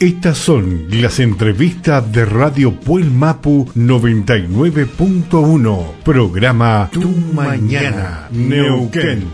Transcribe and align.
Estas 0.00 0.38
son 0.38 0.86
las 0.90 1.18
entrevistas 1.18 2.12
de 2.12 2.24
Radio 2.24 2.72
Puel 2.72 3.10
Mapu 3.10 3.66
99.1, 3.74 5.94
programa 6.04 6.88
Tu 6.92 7.08
Mañana, 7.34 8.28
Neuquén. 8.30 9.26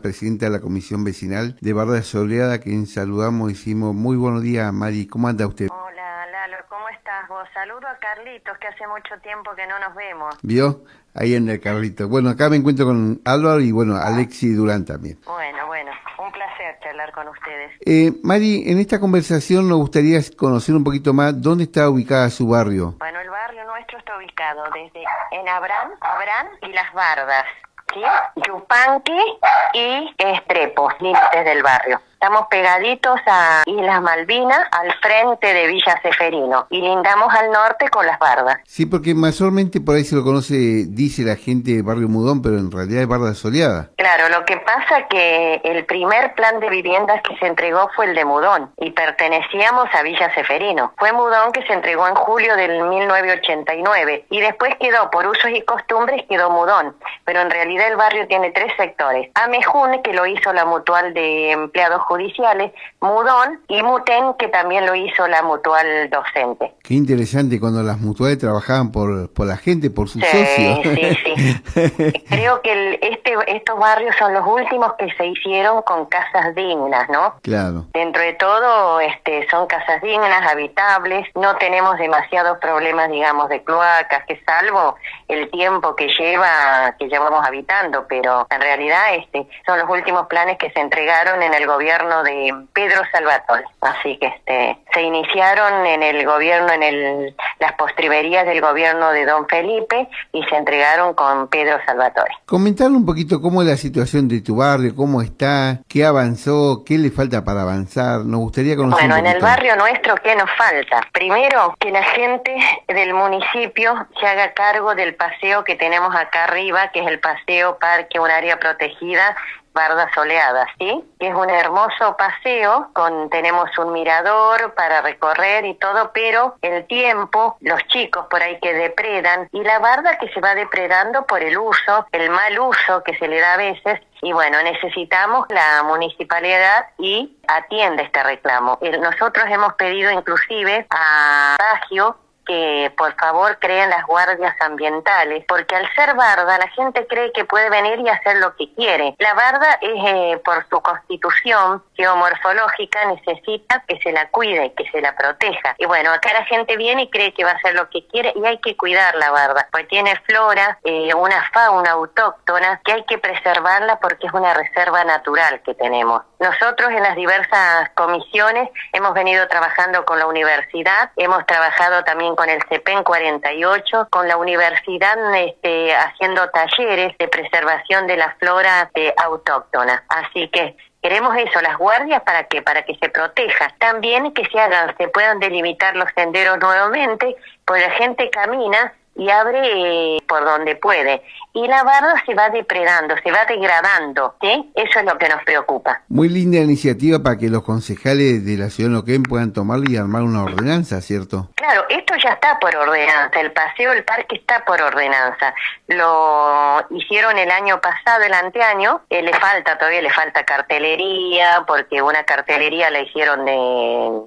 presidenta 0.00 0.46
de 0.46 0.52
la 0.52 0.60
Comisión 0.60 1.02
Vecinal 1.04 1.56
de 1.60 1.72
Barra 1.72 2.02
Soleada, 2.02 2.54
a 2.54 2.58
quien 2.58 2.86
saludamos 2.86 3.50
y 3.50 3.54
decimos 3.54 3.94
muy 3.94 4.16
buenos 4.16 4.42
días, 4.42 4.72
Mari, 4.72 5.08
¿cómo 5.08 5.26
anda 5.28 5.46
usted? 5.46 5.68
Hola, 5.70 6.26
Lalo, 6.30 6.56
¿cómo 6.68 6.88
estás 6.88 7.22
vos? 7.22 7.28
Saludo 7.52 7.86
a 7.88 7.96
Carlitos, 7.98 8.56
que 8.58 8.68
hace 8.68 8.86
mucho 8.86 9.18
tiempo 9.22 9.54
que 9.54 9.66
no 9.66 9.78
nos 9.78 9.94
vemos. 9.94 10.36
¿Vio? 10.42 10.84
Ahí 11.14 11.34
en 11.34 11.48
el 11.48 11.60
Carlitos. 11.60 12.08
Bueno, 12.08 12.30
acá 12.30 12.48
me 12.48 12.56
encuentro 12.56 12.86
con 12.86 13.20
Álvaro 13.24 13.60
y 13.60 13.72
bueno, 13.72 13.96
Alexi 13.96 14.52
Durán 14.52 14.84
también. 14.84 15.18
Bueno, 15.26 15.66
bueno, 15.66 15.90
un 16.18 16.30
placer 16.32 16.78
charlar 16.82 17.12
con 17.12 17.28
ustedes. 17.28 17.72
Eh, 17.84 18.12
Mari, 18.22 18.70
en 18.70 18.78
esta 18.78 19.00
conversación 19.00 19.68
nos 19.68 19.78
gustaría 19.78 20.20
conocer 20.36 20.74
un 20.74 20.84
poquito 20.84 21.12
más 21.12 21.40
dónde 21.40 21.64
está 21.64 21.88
ubicada 21.88 22.30
su 22.30 22.48
barrio. 22.48 22.94
Bueno, 22.98 23.20
el 23.20 23.30
barrio 23.30 23.64
nuestro 23.64 23.98
está 23.98 24.16
ubicado 24.16 24.62
desde 24.72 25.04
en 25.32 25.48
Abrán, 25.48 25.90
Abrán 26.00 26.46
y 26.62 26.72
Las 26.72 26.92
Bardas. 26.92 27.44
¿sí? 27.92 28.00
Yupanqui 28.46 29.38
y 29.74 30.14
Estrepo, 30.18 30.90
límites 31.00 31.44
del 31.44 31.62
barrio. 31.62 32.00
Estamos 32.22 32.48
pegaditos 32.50 33.18
a 33.24 33.62
Islas 33.64 34.02
Malvinas, 34.02 34.68
al 34.72 34.92
frente 35.00 35.54
de 35.54 35.68
Villa 35.68 35.98
Seferino, 36.02 36.66
y 36.68 36.82
lindamos 36.82 37.32
al 37.32 37.50
norte 37.50 37.88
con 37.88 38.04
las 38.04 38.18
bardas. 38.18 38.58
Sí, 38.66 38.84
porque 38.84 39.14
mayormente 39.14 39.80
por 39.80 39.94
ahí 39.94 40.04
se 40.04 40.16
lo 40.16 40.22
conoce, 40.22 40.84
dice 40.86 41.22
la 41.22 41.36
gente 41.36 41.80
Barrio 41.80 42.10
Mudón, 42.10 42.42
pero 42.42 42.58
en 42.58 42.70
realidad 42.70 43.00
es 43.00 43.08
Barda 43.08 43.32
Soleada. 43.32 43.88
Claro, 43.96 44.28
lo 44.28 44.44
que 44.44 44.58
pasa 44.58 45.08
que 45.08 45.62
el 45.64 45.86
primer 45.86 46.34
plan 46.34 46.60
de 46.60 46.68
viviendas 46.68 47.22
que 47.22 47.38
se 47.38 47.46
entregó 47.46 47.88
fue 47.96 48.04
el 48.04 48.14
de 48.14 48.26
Mudón, 48.26 48.70
y 48.76 48.90
pertenecíamos 48.90 49.88
a 49.94 50.02
Villa 50.02 50.30
Seferino. 50.34 50.92
Fue 50.98 51.12
Mudón 51.12 51.52
que 51.52 51.62
se 51.62 51.72
entregó 51.72 52.06
en 52.06 52.16
julio 52.16 52.54
del 52.54 52.84
1989, 52.84 54.26
y 54.28 54.40
después 54.42 54.74
quedó, 54.78 55.10
por 55.10 55.26
usos 55.26 55.52
y 55.52 55.62
costumbres, 55.62 56.26
quedó 56.28 56.50
Mudón. 56.50 56.94
Pero 57.24 57.40
en 57.40 57.50
realidad 57.50 57.88
el 57.88 57.96
barrio 57.96 58.28
tiene 58.28 58.50
tres 58.50 58.74
sectores. 58.76 59.30
Amejún, 59.36 60.02
que 60.02 60.12
lo 60.12 60.26
hizo 60.26 60.52
la 60.52 60.66
mutual 60.66 61.14
de 61.14 61.52
empleados 61.52 62.09
judiciales, 62.10 62.72
Mudón 63.00 63.60
y 63.68 63.80
Muten, 63.84 64.34
que 64.36 64.48
también 64.48 64.84
lo 64.84 64.96
hizo 64.96 65.28
la 65.28 65.42
mutual 65.42 66.10
docente. 66.10 66.74
Qué 66.82 66.94
interesante 66.94 67.60
cuando 67.60 67.84
las 67.84 68.00
mutuales 68.00 68.36
trabajaban 68.36 68.90
por, 68.90 69.32
por 69.32 69.46
la 69.46 69.56
gente, 69.56 69.90
por 69.90 70.08
sus 70.08 70.20
socios. 70.24 70.80
Sí, 70.82 71.16
sí. 71.24 72.24
Creo 72.28 72.60
que 72.62 72.72
el, 72.72 72.98
este, 73.00 73.34
estos 73.46 73.78
barrios 73.78 74.16
son 74.18 74.34
los 74.34 74.44
últimos 74.44 74.94
que 74.94 75.08
se 75.14 75.26
hicieron 75.26 75.82
con 75.82 76.06
casas 76.06 76.52
dignas, 76.56 77.08
¿no? 77.10 77.36
Claro. 77.42 77.86
Dentro 77.92 78.22
de 78.22 78.32
todo, 78.32 78.98
este, 78.98 79.46
son 79.48 79.68
casas 79.68 80.02
dignas, 80.02 80.50
habitables, 80.50 81.28
no 81.36 81.54
tenemos 81.58 81.96
demasiados 81.96 82.58
problemas, 82.58 83.08
digamos, 83.08 83.48
de 83.48 83.62
cloacas, 83.62 84.26
que 84.26 84.42
salvo 84.44 84.96
el 85.28 85.48
tiempo 85.50 85.94
que 85.94 86.08
lleva, 86.08 86.96
que 86.98 87.06
llevamos 87.06 87.46
habitando, 87.46 88.06
pero 88.08 88.48
en 88.50 88.60
realidad 88.60 89.14
este, 89.14 89.46
son 89.64 89.78
los 89.78 89.88
últimos 89.88 90.26
planes 90.26 90.58
que 90.58 90.72
se 90.72 90.80
entregaron 90.80 91.40
en 91.40 91.54
el 91.54 91.68
gobierno 91.68 91.99
de 92.00 92.66
Pedro 92.72 93.02
Salvatore. 93.12 93.64
Así 93.80 94.18
que 94.18 94.26
este, 94.26 94.78
se 94.92 95.02
iniciaron 95.02 95.86
en 95.86 96.02
el 96.02 96.24
gobierno, 96.24 96.72
en 96.72 96.82
el, 96.82 97.36
las 97.58 97.72
postrimerías 97.74 98.46
del 98.46 98.60
gobierno 98.60 99.12
de 99.12 99.26
Don 99.26 99.46
Felipe 99.48 100.08
y 100.32 100.42
se 100.44 100.56
entregaron 100.56 101.14
con 101.14 101.48
Pedro 101.48 101.78
Salvatore. 101.84 102.30
Comentar 102.46 102.90
un 102.90 103.04
poquito 103.04 103.40
cómo 103.40 103.62
es 103.62 103.68
la 103.68 103.76
situación 103.76 104.28
de 104.28 104.40
tu 104.40 104.56
barrio, 104.56 104.94
cómo 104.96 105.20
está, 105.20 105.80
qué 105.88 106.04
avanzó, 106.04 106.82
qué 106.86 106.96
le 106.96 107.10
falta 107.10 107.44
para 107.44 107.62
avanzar. 107.62 108.20
Nos 108.20 108.40
gustaría 108.40 108.76
conocer. 108.76 109.06
Bueno, 109.06 109.16
en 109.16 109.26
el 109.26 109.40
barrio 109.42 109.76
nuestro, 109.76 110.14
¿qué 110.16 110.34
nos 110.36 110.50
falta? 110.56 111.02
Primero, 111.12 111.74
que 111.78 111.90
la 111.90 112.02
gente 112.02 112.56
del 112.88 113.12
municipio 113.12 114.06
se 114.18 114.26
haga 114.26 114.52
cargo 114.54 114.94
del 114.94 115.14
paseo 115.14 115.64
que 115.64 115.76
tenemos 115.76 116.14
acá 116.14 116.44
arriba, 116.44 116.90
que 116.92 117.00
es 117.00 117.06
el 117.06 117.20
paseo 117.20 117.78
parque, 117.78 118.18
un 118.18 118.30
área 118.30 118.58
protegida 118.58 119.36
Barda 119.72 120.10
Soleada, 120.14 120.66
¿sí? 120.78 121.04
Es 121.18 121.34
un 121.34 121.48
hermoso 121.48 122.16
paseo, 122.16 122.90
con 122.92 123.30
tenemos 123.30 123.76
un 123.78 123.92
mirador 123.92 124.74
para 124.74 125.00
recorrer 125.00 125.64
y 125.64 125.74
todo, 125.74 126.10
pero 126.12 126.56
el 126.62 126.86
tiempo, 126.86 127.56
los 127.60 127.82
chicos 127.86 128.26
por 128.30 128.42
ahí 128.42 128.58
que 128.60 128.74
depredan 128.74 129.48
y 129.52 129.62
la 129.62 129.78
barda 129.78 130.18
que 130.18 130.28
se 130.32 130.40
va 130.40 130.54
depredando 130.54 131.24
por 131.26 131.42
el 131.42 131.56
uso, 131.56 132.06
el 132.12 132.30
mal 132.30 132.58
uso 132.58 133.02
que 133.04 133.16
se 133.18 133.28
le 133.28 133.40
da 133.40 133.54
a 133.54 133.58
veces, 133.58 134.00
y 134.22 134.32
bueno, 134.32 134.62
necesitamos 134.62 135.46
la 135.48 135.82
municipalidad 135.84 136.88
y 136.98 137.36
atiende 137.48 138.02
este 138.02 138.22
reclamo. 138.22 138.78
Nosotros 139.00 139.46
hemos 139.48 139.74
pedido 139.74 140.10
inclusive 140.10 140.86
a 140.90 141.56
Bagio 141.58 142.16
que 142.50 142.92
por 142.96 143.14
favor 143.14 143.56
creen 143.60 143.90
las 143.90 144.04
guardias 144.06 144.56
ambientales, 144.60 145.44
porque 145.46 145.76
al 145.76 145.88
ser 145.94 146.16
barda 146.16 146.58
la 146.58 146.66
gente 146.70 147.06
cree 147.06 147.30
que 147.30 147.44
puede 147.44 147.70
venir 147.70 148.00
y 148.00 148.08
hacer 148.08 148.38
lo 148.38 148.56
que 148.56 148.74
quiere. 148.74 149.14
La 149.18 149.34
barda 149.34 149.78
es 149.80 150.04
eh, 150.04 150.40
por 150.44 150.66
su 150.68 150.80
constitución 150.80 151.80
geomorfológica 151.94 153.04
necesita 153.04 153.84
que 153.86 154.00
se 154.00 154.10
la 154.10 154.28
cuide, 154.30 154.72
que 154.74 154.90
se 154.90 155.00
la 155.00 155.14
proteja. 155.14 155.76
Y 155.78 155.86
bueno, 155.86 156.10
acá 156.10 156.32
la 156.32 156.44
gente 156.46 156.76
viene 156.76 157.02
y 157.02 157.10
cree 157.10 157.32
que 157.32 157.44
va 157.44 157.52
a 157.52 157.54
hacer 157.54 157.74
lo 157.74 157.88
que 157.88 158.04
quiere 158.08 158.32
y 158.34 158.44
hay 158.44 158.58
que 158.58 158.76
cuidar 158.76 159.14
la 159.14 159.30
barda, 159.30 159.68
porque 159.70 159.86
tiene 159.86 160.16
flora, 160.26 160.80
eh, 160.82 161.14
una 161.14 161.48
fauna 161.52 161.92
autóctona 161.92 162.80
que 162.84 162.94
hay 162.94 163.04
que 163.04 163.18
preservarla 163.18 164.00
porque 164.00 164.26
es 164.26 164.32
una 164.32 164.54
reserva 164.54 165.04
natural 165.04 165.62
que 165.62 165.74
tenemos. 165.74 166.22
Nosotros 166.40 166.90
en 166.90 167.02
las 167.02 167.16
diversas 167.16 167.90
comisiones 167.90 168.70
hemos 168.94 169.12
venido 169.12 169.46
trabajando 169.46 170.06
con 170.06 170.18
la 170.18 170.26
universidad, 170.26 171.10
hemos 171.16 171.44
trabajado 171.44 172.02
también 172.04 172.34
con 172.34 172.48
el 172.48 172.62
CEPEN 172.66 173.04
48, 173.04 174.08
con 174.10 174.26
la 174.26 174.38
universidad 174.38 175.16
este, 175.34 175.94
haciendo 175.94 176.48
talleres 176.48 177.16
de 177.18 177.28
preservación 177.28 178.06
de 178.06 178.16
la 178.16 178.34
flora 178.38 178.90
eh, 178.94 179.12
autóctona. 179.18 180.02
Así 180.08 180.48
que 180.48 180.76
Queremos 181.02 181.34
eso, 181.38 181.62
las 181.62 181.78
guardias 181.78 182.22
para 182.24 182.44
que 182.44 182.60
para 182.60 182.82
que 182.82 182.94
se 182.96 183.08
proteja. 183.08 183.74
También 183.78 184.34
que 184.34 184.44
se 184.44 184.60
hagan, 184.60 184.94
se 184.98 185.08
puedan 185.08 185.40
delimitar 185.40 185.96
los 185.96 186.10
senderos 186.14 186.58
nuevamente, 186.58 187.36
pues 187.64 187.80
la 187.80 187.90
gente 187.92 188.28
camina 188.28 188.92
y 189.16 189.28
abre 189.28 190.16
eh, 190.16 190.18
por 190.26 190.44
donde 190.44 190.76
puede. 190.76 191.22
Y 191.52 191.66
la 191.66 191.82
barda 191.82 192.22
se 192.24 192.34
va 192.34 192.48
depredando, 192.50 193.14
se 193.22 193.30
va 193.30 193.44
degradando, 193.44 194.36
¿sí? 194.40 194.70
Eso 194.74 195.00
es 195.00 195.04
lo 195.04 195.18
que 195.18 195.28
nos 195.28 195.42
preocupa. 195.42 196.02
Muy 196.08 196.28
linda 196.28 196.58
iniciativa 196.58 197.18
para 197.18 197.36
que 197.36 197.48
los 197.48 197.62
concejales 197.64 198.44
de 198.44 198.56
la 198.56 198.70
ciudad 198.70 198.90
de 198.90 198.96
Noquén 198.96 199.22
puedan 199.24 199.52
tomarla 199.52 199.86
y 199.88 199.96
armar 199.96 200.22
una 200.22 200.44
ordenanza, 200.44 201.00
¿cierto? 201.00 201.48
Claro, 201.56 201.84
esto 201.88 202.14
ya 202.22 202.30
está 202.30 202.58
por 202.60 202.74
ordenanza, 202.76 203.40
el 203.40 203.52
paseo 203.52 203.90
del 203.90 204.04
parque 204.04 204.36
está 204.36 204.64
por 204.64 204.80
ordenanza. 204.80 205.52
Lo 205.88 206.86
hicieron 206.90 207.36
el 207.36 207.50
año 207.50 207.80
pasado, 207.80 208.22
el 208.24 208.32
anteaño, 208.32 209.02
eh, 209.10 209.22
le 209.22 209.32
falta, 209.34 209.76
todavía 209.76 210.02
le 210.02 210.10
falta 210.10 210.44
cartelería, 210.44 211.64
porque 211.66 212.00
una 212.00 212.22
cartelería 212.24 212.90
la 212.90 213.00
hicieron 213.00 213.44
de 213.44 214.20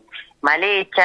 mal 0.43 0.61
hecha, 0.61 1.03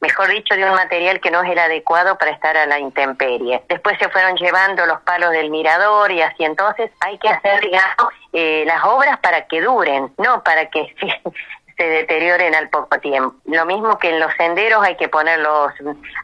mejor 0.00 0.28
dicho, 0.28 0.56
de 0.56 0.64
un 0.64 0.74
material 0.74 1.20
que 1.20 1.30
no 1.30 1.42
es 1.42 1.50
el 1.50 1.58
adecuado 1.58 2.16
para 2.18 2.32
estar 2.32 2.56
a 2.56 2.66
la 2.66 2.78
intemperie. 2.78 3.62
Después 3.68 3.98
se 3.98 4.08
fueron 4.08 4.34
llevando 4.36 4.84
los 4.86 5.00
palos 5.02 5.30
del 5.30 5.50
mirador 5.50 6.10
y 6.10 6.22
así 6.22 6.42
entonces 6.42 6.90
hay 7.00 7.18
que 7.18 7.28
hacer, 7.28 7.60
digamos, 7.60 8.12
eh, 8.32 8.64
las 8.66 8.82
obras 8.84 9.18
para 9.20 9.46
que 9.46 9.60
duren, 9.60 10.12
no 10.16 10.42
para 10.42 10.70
que 10.70 10.94
se 11.76 11.84
deterioren 11.84 12.54
al 12.54 12.68
poco 12.68 12.98
tiempo. 13.00 13.34
Lo 13.44 13.64
mismo 13.66 13.98
que 13.98 14.10
en 14.10 14.20
los 14.20 14.32
senderos 14.34 14.82
hay 14.84 14.96
que 14.96 15.08
ponerlos, 15.08 15.72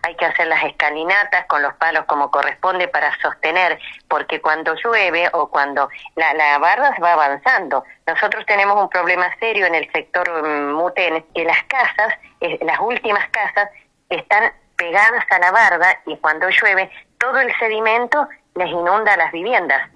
hay 0.03 0.15
que 0.17 0.25
hacer 0.25 0.47
las 0.47 0.63
escalinatas 0.65 1.47
con 1.47 1.63
los 1.63 1.75
palos 1.75 2.05
como 2.07 2.31
corresponde 2.31 2.89
para 2.89 3.17
sostener, 3.21 3.79
porque 4.09 4.41
cuando 4.41 4.75
llueve 4.75 5.29
o 5.33 5.49
cuando 5.49 5.89
la, 6.17 6.35
la 6.35 6.59
barda 6.59 6.95
va 7.03 7.13
avanzando. 7.13 7.85
Nosotros 8.07 8.45
tenemos 8.47 8.81
un 8.81 8.89
problema 8.89 9.29
serio 9.39 9.67
en 9.67 9.75
el 9.75 9.91
sector 9.93 10.29
mm, 10.43 10.73
Muten, 10.73 11.25
que 11.35 11.45
las 11.45 11.63
casas, 11.65 12.15
eh, 12.41 12.59
las 12.63 12.79
últimas 12.81 13.29
casas, 13.31 13.69
están 14.09 14.53
pegadas 14.77 15.25
a 15.31 15.39
la 15.39 15.51
barda 15.51 16.01
y 16.07 16.17
cuando 16.19 16.49
llueve 16.49 16.91
todo 17.19 17.39
el 17.41 17.53
sedimento 17.59 18.29
les 18.55 18.69
inunda 18.69 19.17
las 19.17 19.33
viviendas. 19.33 19.89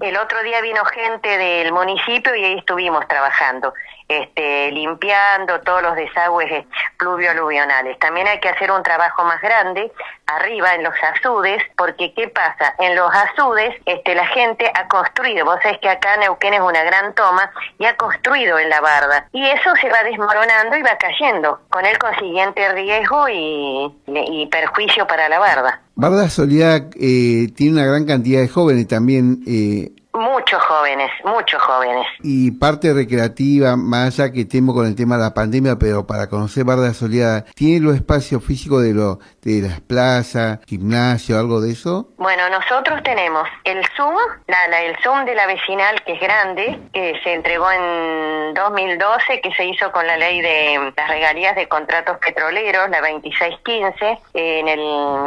El 0.00 0.16
otro 0.16 0.42
día 0.42 0.60
vino 0.60 0.84
gente 0.86 1.38
del 1.38 1.72
municipio 1.72 2.34
y 2.34 2.44
ahí 2.44 2.58
estuvimos 2.58 3.06
trabajando 3.06 3.72
este, 4.10 4.72
limpiando 4.72 5.60
todos 5.60 5.82
los 5.82 5.94
desagües 5.94 6.66
pluvio-aluvionales. 6.98 7.96
También 8.00 8.26
hay 8.26 8.40
que 8.40 8.48
hacer 8.48 8.70
un 8.72 8.82
trabajo 8.82 9.24
más 9.24 9.40
grande 9.40 9.92
arriba 10.26 10.74
en 10.74 10.82
los 10.82 10.94
azudes, 11.14 11.62
porque 11.76 12.12
¿qué 12.14 12.28
pasa? 12.28 12.74
En 12.78 12.96
los 12.96 13.10
azudes 13.12 13.74
este, 13.86 14.14
la 14.14 14.26
gente 14.26 14.70
ha 14.74 14.88
construido, 14.88 15.44
vos 15.44 15.58
sabés 15.62 15.78
que 15.78 15.88
acá 15.88 16.16
Neuquén 16.16 16.54
es 16.54 16.60
una 16.60 16.82
gran 16.82 17.14
toma, 17.14 17.50
y 17.78 17.84
ha 17.84 17.96
construido 17.96 18.58
en 18.58 18.68
la 18.68 18.80
barda. 18.80 19.28
Y 19.32 19.44
eso 19.44 19.70
se 19.80 19.88
va 19.88 20.02
desmoronando 20.02 20.76
y 20.76 20.82
va 20.82 20.96
cayendo, 20.98 21.60
con 21.70 21.86
el 21.86 21.96
consiguiente 21.98 22.72
riesgo 22.72 23.28
y, 23.28 23.94
y 24.06 24.46
perjuicio 24.46 25.06
para 25.06 25.28
la 25.28 25.38
barda. 25.38 25.80
Barda 25.94 26.28
Soledad 26.28 26.82
eh, 26.94 27.48
tiene 27.54 27.74
una 27.74 27.86
gran 27.86 28.06
cantidad 28.06 28.40
de 28.40 28.48
jóvenes 28.48 28.88
también. 28.88 29.42
Eh, 29.46 29.99
Muchos 30.12 30.60
jóvenes, 30.64 31.10
muchos 31.24 31.62
jóvenes. 31.62 32.06
Y 32.22 32.50
parte 32.50 32.92
recreativa, 32.92 33.76
más 33.76 34.18
allá 34.18 34.32
que 34.32 34.44
temo 34.44 34.74
con 34.74 34.86
el 34.86 34.96
tema 34.96 35.16
de 35.16 35.22
la 35.22 35.34
pandemia, 35.34 35.76
pero 35.78 36.04
para 36.04 36.28
conocer 36.28 36.64
Barda 36.64 36.92
Soleada, 36.94 37.44
¿tiene 37.54 37.80
los 37.80 37.94
espacios 37.94 38.44
físicos 38.44 38.82
de, 38.82 38.92
lo, 38.92 39.20
de 39.42 39.62
las 39.62 39.80
plazas, 39.80 40.58
gimnasio, 40.66 41.38
algo 41.38 41.60
de 41.60 41.72
eso? 41.72 42.08
Bueno, 42.16 42.48
nosotros 42.50 43.00
tenemos 43.04 43.48
el 43.62 43.86
Zoom, 43.96 44.16
la, 44.48 44.82
el 44.82 44.96
Zoom 45.02 45.24
de 45.26 45.34
la 45.36 45.46
vecinal, 45.46 46.02
que 46.04 46.14
es 46.14 46.20
grande, 46.20 46.80
que 46.92 47.20
se 47.22 47.32
entregó 47.32 47.70
en 47.70 48.54
2012, 48.54 49.40
que 49.40 49.52
se 49.54 49.64
hizo 49.64 49.92
con 49.92 50.06
la 50.08 50.16
ley 50.16 50.40
de 50.40 50.92
las 50.96 51.08
regalías 51.08 51.54
de 51.54 51.68
contratos 51.68 52.18
petroleros, 52.18 52.90
la 52.90 53.00
2615, 53.00 54.18
en 54.34 54.68
el 54.68 54.80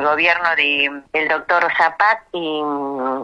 gobierno 0.04 0.50
del 0.58 1.04
el 1.14 1.28
doctor 1.30 1.72
Zapat 1.78 2.20
y 2.34 2.62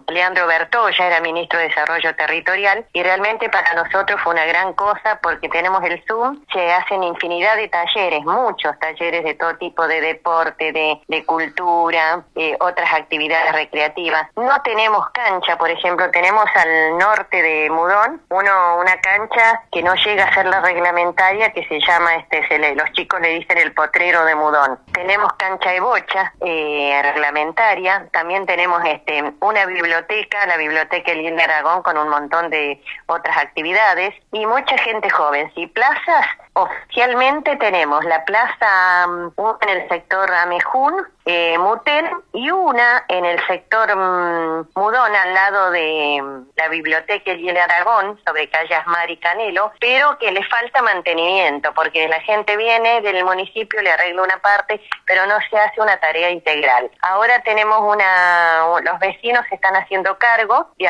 Leandro 0.07 0.47
Bertó, 0.47 0.89
ya 0.91 1.07
era 1.07 1.19
ministro 1.19 1.48
de 1.57 1.69
Desarrollo 1.69 2.15
Territorial 2.15 2.85
y 2.93 3.03
realmente 3.03 3.49
para 3.49 3.73
nosotros 3.73 4.19
fue 4.21 4.33
una 4.33 4.45
gran 4.45 4.73
cosa 4.73 5.19
porque 5.21 5.49
tenemos 5.49 5.83
el 5.83 6.03
Zoom, 6.07 6.43
se 6.53 6.71
hacen 6.71 7.03
infinidad 7.03 7.55
de 7.55 7.67
talleres, 7.67 8.23
muchos 8.23 8.77
talleres 8.79 9.23
de 9.23 9.33
todo 9.35 9.55
tipo 9.57 9.87
de 9.87 10.01
deporte, 10.01 10.71
de, 10.71 11.25
cultura, 11.25 12.23
eh, 12.35 12.55
otras 12.59 12.91
actividades 12.93 13.51
recreativas. 13.51 14.27
No 14.35 14.61
tenemos 14.63 15.09
cancha, 15.11 15.57
por 15.57 15.69
ejemplo, 15.69 16.09
tenemos 16.11 16.45
al 16.55 16.97
norte 16.97 17.41
de 17.41 17.69
Mudón 17.69 18.21
uno, 18.29 18.77
una 18.79 18.97
cancha 19.01 19.61
que 19.71 19.83
no 19.83 19.93
llega 19.95 20.25
a 20.25 20.33
ser 20.33 20.45
la 20.45 20.61
reglamentaria 20.61 21.51
que 21.51 21.65
se 21.67 21.79
llama, 21.79 22.15
este 22.15 22.47
se 22.47 22.57
le, 22.57 22.75
los 22.75 22.91
chicos 22.93 23.19
le 23.19 23.29
dicen 23.39 23.57
el 23.57 23.73
potrero 23.73 24.25
de 24.25 24.35
Mudón. 24.35 24.79
Tenemos 24.93 25.33
cancha 25.33 25.71
de 25.71 25.79
bocha 25.79 26.33
eh, 26.41 26.99
reglamentaria, 27.03 28.07
también 28.11 28.45
tenemos 28.45 28.81
este 28.85 29.33
una 29.41 29.65
biblioteca, 29.65 30.45
la 30.45 30.57
biblioteca 30.57 31.11
Elín 31.11 31.38
de 31.39 31.45
Aragón 31.45 31.81
con 31.83 31.97
un 31.97 32.09
montón 32.09 32.49
de 32.49 32.81
otras 33.07 33.37
actividades 33.37 34.13
y 34.31 34.45
mucha 34.45 34.77
gente 34.77 35.09
joven. 35.09 35.51
Si 35.55 35.67
plazas, 35.67 36.25
oficialmente 36.53 37.55
tenemos 37.55 38.03
la 38.05 38.25
plaza 38.25 39.07
um, 39.07 39.31
en 39.61 39.69
el 39.69 39.87
sector 39.87 40.31
Amejún, 40.31 40.93
eh, 41.25 41.57
Muten 41.57 42.09
y 42.33 42.49
una 42.49 43.05
en 43.07 43.23
el 43.23 43.39
sector 43.47 43.89
um, 43.95 44.65
Mudón 44.75 45.15
al 45.15 45.33
lado 45.33 45.71
de 45.71 46.19
mm, 46.21 46.47
la 46.55 46.67
biblioteca 46.69 47.31
de 47.33 47.59
Aragón 47.59 48.19
sobre 48.25 48.49
calle 48.49 48.75
Asmar 48.75 49.09
y 49.09 49.17
Canelo, 49.17 49.71
pero 49.79 50.17
que 50.17 50.31
le 50.31 50.43
falta 50.45 50.81
mantenimiento 50.81 51.73
porque 51.73 52.07
la 52.07 52.19
gente 52.21 52.57
viene 52.57 53.01
del 53.01 53.23
municipio, 53.23 53.81
le 53.81 53.91
arregla 53.91 54.23
una 54.23 54.37
parte, 54.39 54.81
pero 55.05 55.25
no 55.27 55.35
se 55.49 55.57
hace 55.57 55.79
una 55.81 55.97
tarea 55.97 56.29
integral. 56.31 56.89
Ahora 57.01 57.41
tenemos 57.43 57.79
una, 57.81 58.65
los 58.83 58.99
vecinos 58.99 59.45
están 59.51 59.75
haciendo 59.75 60.17
cargo 60.17 60.69
de 60.77 60.87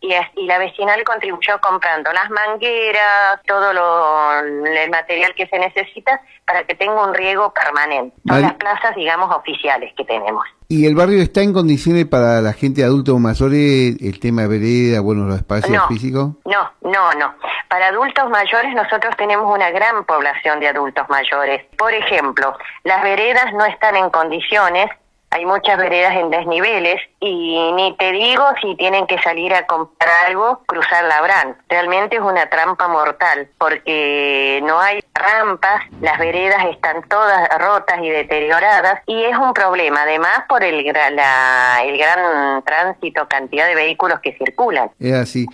y, 0.00 0.14
y 0.36 0.46
la 0.46 0.58
vecinal 0.58 1.02
contribuyó 1.04 1.60
comprando 1.60 2.12
las 2.12 2.30
mangueras, 2.30 3.40
todo 3.46 3.72
lo, 3.72 4.40
el 4.40 4.90
material 4.90 5.34
que 5.34 5.46
se 5.46 5.58
necesita 5.58 6.20
para 6.46 6.64
que 6.64 6.74
tenga 6.74 7.04
un 7.04 7.14
riego 7.14 7.52
permanente. 7.52 8.16
Todas 8.26 8.42
las 8.42 8.54
plazas, 8.54 8.94
digamos, 8.96 9.34
oficiales 9.34 9.92
que 9.96 10.04
tenemos. 10.04 10.44
¿Y 10.68 10.86
el 10.86 10.94
barrio 10.94 11.20
está 11.20 11.42
en 11.42 11.52
condiciones 11.52 12.06
para 12.06 12.40
la 12.40 12.52
gente 12.52 12.84
adulta 12.84 13.12
o 13.12 13.18
mayores, 13.18 13.96
el 14.00 14.20
tema 14.20 14.42
de 14.42 14.48
vereda, 14.48 15.00
bueno, 15.00 15.24
los 15.24 15.36
espacios 15.36 15.82
físicos? 15.88 16.36
No, 16.44 16.72
no, 16.82 17.12
no. 17.14 17.34
Para 17.68 17.88
adultos 17.88 18.30
mayores 18.30 18.72
nosotros 18.74 19.14
tenemos 19.16 19.52
una 19.52 19.70
gran 19.70 20.04
población 20.04 20.60
de 20.60 20.68
adultos 20.68 21.08
mayores. 21.08 21.64
Por 21.76 21.92
ejemplo, 21.92 22.56
las 22.84 23.02
veredas 23.02 23.52
no 23.52 23.64
están 23.64 23.96
en 23.96 24.10
condiciones 24.10 24.86
hay 25.30 25.46
muchas 25.46 25.78
veredas 25.78 26.16
en 26.16 26.30
desniveles 26.30 26.96
y 27.20 27.72
ni 27.72 27.96
te 27.96 28.10
digo 28.10 28.42
si 28.60 28.74
tienen 28.76 29.06
que 29.06 29.16
salir 29.18 29.54
a 29.54 29.66
comprar 29.66 30.26
algo, 30.26 30.62
cruzar 30.66 31.04
la 31.04 31.22
Brán. 31.22 31.56
Realmente 31.68 32.16
es 32.16 32.22
una 32.22 32.50
trampa 32.50 32.88
mortal 32.88 33.48
porque 33.56 34.60
no 34.64 34.80
hay 34.80 35.00
rampas, 35.14 35.82
las 36.00 36.18
veredas 36.18 36.64
están 36.72 37.08
todas 37.08 37.48
rotas 37.60 38.00
y 38.02 38.08
deterioradas 38.08 39.02
y 39.06 39.22
es 39.22 39.36
un 39.36 39.52
problema 39.52 40.02
además 40.02 40.40
por 40.48 40.64
el, 40.64 40.84
la, 40.84 41.80
el 41.84 41.96
gran 41.96 42.64
tránsito, 42.64 43.28
cantidad 43.28 43.68
de 43.68 43.76
vehículos 43.76 44.18
que 44.20 44.36
circulan. 44.36 44.90
Es 44.98 45.14
así. 45.14 45.46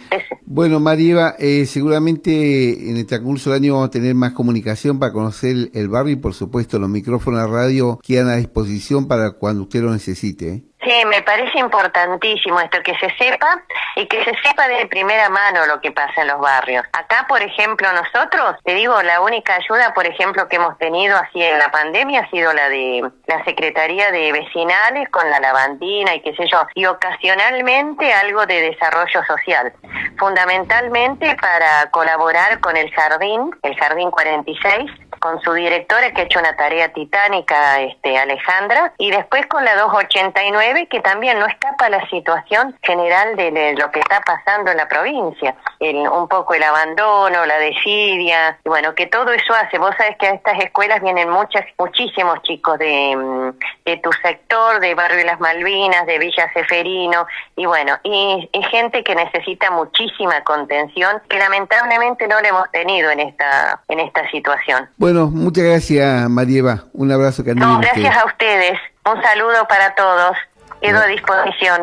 Bueno, 0.46 0.80
Marieva, 0.80 1.34
eh, 1.38 1.66
seguramente 1.66 2.88
en 2.88 2.96
el 2.96 3.06
transcurso 3.06 3.50
del 3.50 3.62
año 3.62 3.74
vamos 3.74 3.88
a 3.88 3.90
tener 3.90 4.14
más 4.14 4.32
comunicación 4.32 4.98
para 4.98 5.12
conocer 5.12 5.70
el 5.74 5.88
barrio 5.88 6.12
y 6.12 6.16
por 6.16 6.32
supuesto 6.32 6.78
los 6.78 6.88
micrófonos 6.88 7.42
de 7.42 7.48
radio 7.48 7.98
quedan 8.02 8.28
a 8.28 8.36
disposición 8.36 9.06
para 9.08 9.32
cuando 9.32 9.65
usted 9.66 9.82
lo 9.82 9.90
necesite. 9.90 10.48
¿eh? 10.48 10.62
Sí, 10.82 11.04
me 11.06 11.22
parece 11.22 11.58
importantísimo 11.58 12.60
esto, 12.60 12.78
que 12.82 12.96
se 12.98 13.10
sepa 13.16 13.62
y 13.96 14.06
que 14.06 14.22
se 14.24 14.32
sepa 14.42 14.68
de 14.68 14.86
primera 14.86 15.28
mano 15.28 15.66
lo 15.66 15.80
que 15.80 15.90
pasa 15.90 16.22
en 16.22 16.28
los 16.28 16.38
barrios. 16.38 16.84
Acá, 16.92 17.26
por 17.28 17.42
ejemplo, 17.42 17.88
nosotros, 17.92 18.56
te 18.62 18.74
digo, 18.74 19.02
la 19.02 19.20
única 19.20 19.56
ayuda, 19.56 19.92
por 19.94 20.06
ejemplo, 20.06 20.48
que 20.48 20.56
hemos 20.56 20.78
tenido 20.78 21.16
así 21.16 21.42
en 21.42 21.58
la 21.58 21.72
pandemia 21.72 22.20
ha 22.20 22.30
sido 22.30 22.52
la 22.52 22.68
de 22.68 23.02
la 23.26 23.44
Secretaría 23.44 24.12
de 24.12 24.30
Vecinales 24.32 25.08
con 25.08 25.28
la 25.28 25.40
lavandina 25.40 26.14
y 26.14 26.20
qué 26.20 26.36
sé 26.36 26.46
yo, 26.50 26.64
y 26.74 26.86
ocasionalmente 26.86 28.12
algo 28.12 28.46
de 28.46 28.60
desarrollo 28.70 29.24
social, 29.26 29.72
fundamentalmente 30.18 31.36
para 31.40 31.90
colaborar 31.90 32.60
con 32.60 32.76
el 32.76 32.90
jardín, 32.92 33.50
el 33.62 33.76
Jardín 33.76 34.10
46, 34.10 34.90
con 35.18 35.40
su 35.40 35.52
directora 35.52 36.12
que 36.12 36.22
ha 36.22 36.24
hecho 36.24 36.38
una 36.38 36.56
tarea 36.56 36.92
titánica, 36.92 37.80
este 37.80 38.18
Alejandra, 38.18 38.92
y 38.98 39.10
después 39.10 39.46
con 39.46 39.64
la 39.64 39.76
289 39.76 40.86
que 40.88 41.00
también 41.00 41.38
no 41.38 41.46
escapa 41.46 41.88
la 41.88 42.06
situación 42.08 42.76
general 42.82 43.36
de, 43.36 43.74
lo 43.76 43.90
que 43.90 44.00
está 44.00 44.20
pasando 44.20 44.70
en 44.70 44.76
la 44.76 44.88
provincia, 44.88 45.56
el, 45.80 45.96
un 45.96 46.28
poco 46.28 46.54
el 46.54 46.62
abandono, 46.62 47.46
la 47.46 47.58
desidia, 47.58 48.58
y 48.64 48.68
bueno, 48.68 48.94
que 48.94 49.06
todo 49.06 49.32
eso 49.32 49.54
hace, 49.54 49.78
vos 49.78 49.94
sabés 49.96 50.16
que 50.18 50.26
a 50.26 50.34
estas 50.34 50.58
escuelas 50.60 51.02
vienen 51.02 51.28
muchas, 51.28 51.64
muchísimos 51.78 52.42
chicos 52.42 52.78
de, 52.78 53.52
de 53.84 53.96
tu 53.98 54.10
sector, 54.12 54.80
de 54.80 54.94
Barrio 54.94 55.18
de 55.18 55.24
las 55.24 55.40
Malvinas, 55.40 56.06
de 56.06 56.18
Villa 56.18 56.50
Seferino, 56.52 57.26
y 57.56 57.66
bueno, 57.66 57.98
y, 58.02 58.48
y 58.52 58.62
gente 58.64 59.02
que 59.02 59.14
necesita 59.14 59.70
muchísima 59.70 60.42
contención, 60.44 61.20
que 61.28 61.38
lamentablemente 61.38 62.28
no 62.28 62.40
la 62.40 62.48
hemos 62.48 62.70
tenido 62.70 63.10
en 63.10 63.20
esta, 63.20 63.80
en 63.88 64.00
esta 64.00 64.28
situación. 64.30 64.88
Muchas 65.14 65.64
gracias, 65.64 66.28
Marieva. 66.28 66.84
Un 66.92 67.10
abrazo 67.12 67.44
que 67.44 67.54
No, 67.54 67.78
gracias 67.80 68.16
a 68.16 68.24
ustedes. 68.26 68.72
Un 69.04 69.22
saludo 69.22 69.66
para 69.68 69.94
todos. 69.94 70.36
Quedo 70.80 70.98
a 70.98 71.06
disposición. 71.06 71.82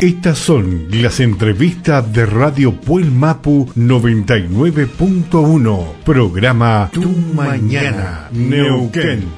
Estas 0.00 0.38
son 0.38 0.86
las 0.90 1.20
entrevistas 1.20 2.10
de 2.12 2.26
Radio 2.26 2.72
Puel 2.72 3.10
Mapu 3.10 3.66
99.1. 3.76 5.92
Programa 6.04 6.90
Tu 6.92 7.02
Mañana, 7.34 8.28
Neuquén. 8.32 9.30